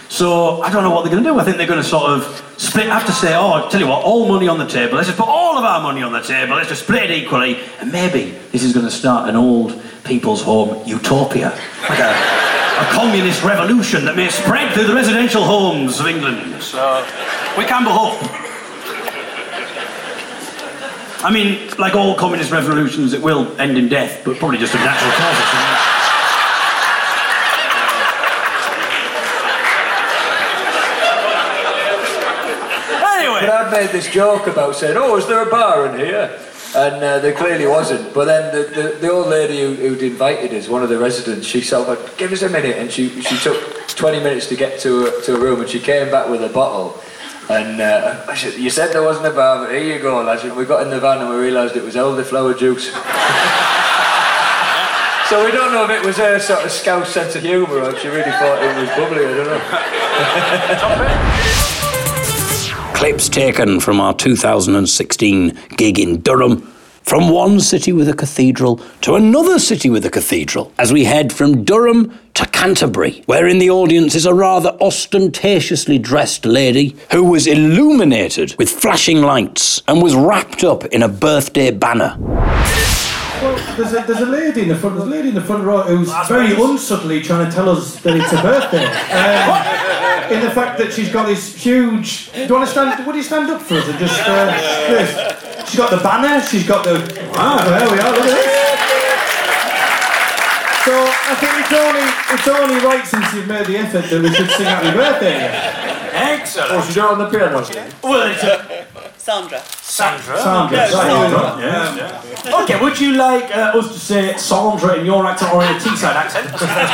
[0.09, 1.39] So I don't know what they're going to do.
[1.39, 2.87] I think they're going to sort of split.
[2.87, 4.97] Have to say, oh, tell you what, all money on the table.
[4.97, 6.57] Let's just put all of our money on the table.
[6.57, 10.43] Let's just split it equally, and maybe this is going to start an old people's
[10.43, 11.51] home utopia,
[11.89, 16.63] like a, a communist revolution that may spread through the residential homes of England.
[16.63, 17.07] So
[17.57, 18.52] we can but hope.
[21.25, 24.81] I mean, like all communist revolutions, it will end in death, but probably just of
[24.81, 25.13] natural.
[33.23, 33.41] Anyway.
[33.41, 36.41] But I'd made this joke about saying, "Oh, is there a bar in here?"
[36.75, 38.13] And uh, there clearly wasn't.
[38.13, 41.47] But then the, the, the old lady who, who'd invited us, one of the residents,
[41.47, 45.07] she said, "Give us a minute," and she she took 20 minutes to get to
[45.07, 47.01] a, to a room, and she came back with a bottle.
[47.49, 50.45] And uh, I said, "You said there wasn't a bar, but here you go, lads."
[50.45, 52.87] And we got in the van and we realised it was elderflower juice.
[55.29, 57.91] so we don't know if it was her sort of scouse sense of humour or
[57.91, 59.27] if she really thought it was bubbly.
[59.27, 59.61] I don't know.
[62.95, 66.72] Clips taken from our 2016 gig in Durham.
[67.05, 71.33] From one city with a cathedral to another city with a cathedral, as we head
[71.33, 77.25] from Durham to Canterbury, where in the audience is a rather ostentatiously dressed lady who
[77.25, 82.17] was illuminated with flashing lights and was wrapped up in a birthday banner.
[83.43, 84.95] Well, there's a, there's a lady in the front.
[84.97, 88.17] There's a lady in the front row who's very unsubtly trying to tell us that
[88.17, 88.89] it's her birthday.
[90.23, 92.33] Um, in the fact that she's got this huge.
[92.33, 93.07] Do you want to stand?
[93.07, 94.21] Would you stand up for us and just?
[94.23, 95.69] Uh, this?
[95.69, 96.41] She's got the banner.
[96.47, 96.95] She's got the.
[97.35, 98.13] Ah, there we are.
[98.13, 98.72] Look at this.
[100.85, 102.03] So I think it's only
[102.35, 105.39] it's only right since you've made the effort that we should sing happy birthday.
[106.13, 106.71] Excellent.
[106.73, 107.63] Oh, should do it on the piano.
[108.03, 109.63] Well, it's a Sandra.
[109.81, 110.37] Sandra.
[110.37, 111.59] Sandra, Yeah, Sandra.
[111.63, 112.63] Yeah.
[112.65, 115.79] Okay, would you like uh, us to say Sandra in your accent or in a
[115.79, 116.49] Teesside accent?
[116.51, 116.91] Properly.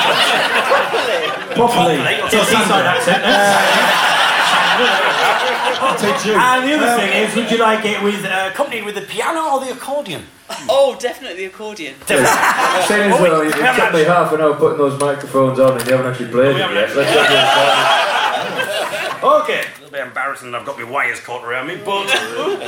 [1.56, 1.96] Properly.
[2.28, 3.24] Okay, Teesside accent.
[5.64, 5.67] I'll
[5.98, 6.34] teach you.
[6.34, 9.02] And the other Um, thing is, would you like it with uh, accompanied with the
[9.02, 10.24] piano or the accordion?
[10.68, 11.94] Oh, definitely the accordion.
[12.06, 15.92] Saying as well, it took me half an hour putting those microphones on and you
[15.96, 16.70] haven't actually played it yet.
[16.74, 17.08] Let's get
[19.22, 19.60] Okay.
[19.60, 22.06] A little bit embarrassing I've got my wires caught around me, but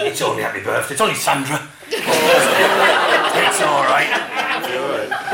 [0.05, 0.93] it's only happy birthday.
[0.95, 1.61] It's only Sandra.
[1.89, 4.11] it's alright.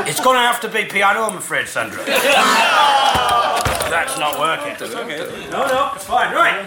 [0.07, 2.03] It's gonna have to be piano, I'm afraid, Sandra.
[3.89, 4.75] That's not working.
[5.51, 6.33] No, no, it's fine.
[6.33, 6.65] Right.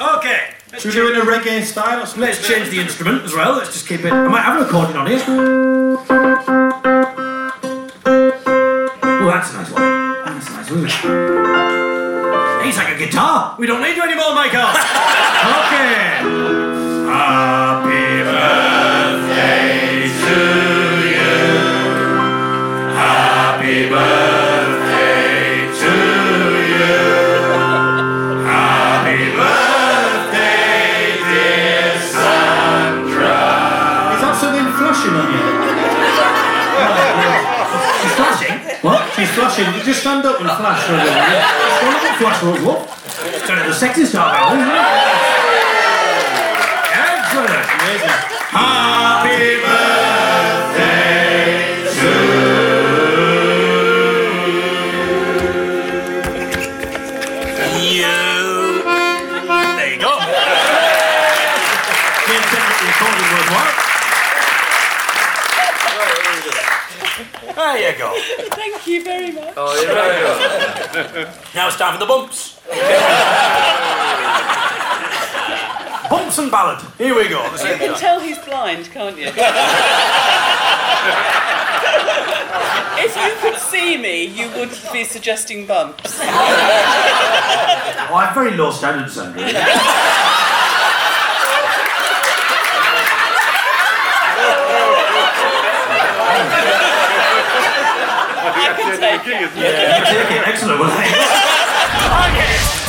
[0.00, 0.54] Okay.
[0.78, 2.22] Should we do it in a reggae style or something?
[2.22, 3.56] Let's change the instrument as well.
[3.56, 4.12] Let's just keep it.
[4.12, 5.22] I might have a recording on here.
[9.22, 9.82] Oh, that's a nice one.
[10.24, 12.64] That's a nice one.
[12.64, 13.54] He's like a guitar.
[13.58, 14.60] We don't need you anymore, Michael.
[15.62, 16.54] okay.
[17.06, 17.73] Happy
[39.34, 39.74] flashing.
[39.74, 41.14] You just stand up and flash for a little
[42.06, 42.52] and flash for a
[43.60, 43.74] of the
[44.54, 44.84] isn't it?
[46.94, 47.66] Excellent.
[48.54, 49.83] Happy birthday
[67.64, 69.54] Thank you very much.
[69.56, 70.20] Oh, you're very
[71.12, 71.28] good.
[71.54, 72.60] Now it's time for the bumps.
[76.10, 76.84] bumps and ballad.
[76.98, 77.42] Here we go.
[77.52, 77.98] You can time.
[77.98, 79.28] tell he's blind, can't you?
[82.98, 86.18] if you could see me, you would be suggesting bumps.
[86.20, 89.42] Oh, I have very low standards, Sandra.
[99.24, 100.48] I can take it.
[100.48, 100.80] Excellent.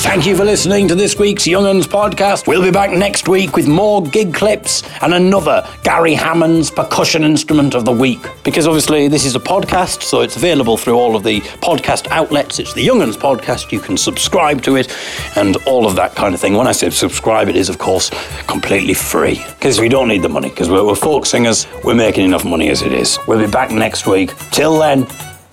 [0.00, 2.46] Thank you for listening to this week's Young'uns podcast.
[2.46, 7.74] We'll be back next week with more gig clips and another Gary Hammond's percussion instrument
[7.74, 8.20] of the week.
[8.44, 12.60] Because obviously this is a podcast, so it's available through all of the podcast outlets.
[12.60, 13.72] It's the Young'uns podcast.
[13.72, 14.96] You can subscribe to it
[15.36, 16.54] and all of that kind of thing.
[16.54, 18.10] When I say subscribe, it is of course
[18.46, 21.66] completely free because we don't need the money because we're, we're folk singers.
[21.82, 23.18] We're making enough money as it is.
[23.26, 24.32] We'll be back next week.
[24.52, 25.08] Till then,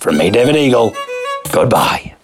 [0.06, 0.94] from me, David Eagle.
[1.52, 2.15] Goodbye.